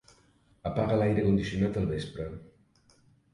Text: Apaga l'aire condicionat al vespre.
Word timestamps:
Apaga 0.69 0.95
l'aire 1.01 1.25
condicionat 1.27 1.77
al 1.83 1.87
vespre. 1.91 2.27